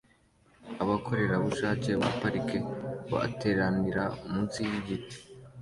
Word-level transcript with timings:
"Abakorerabushake 0.83 1.89
ba 2.01 2.09
Parike" 2.19 2.57
bateranira 3.11 4.03
munsi 4.31 4.59
yi 4.69 4.79
giti 4.87 5.17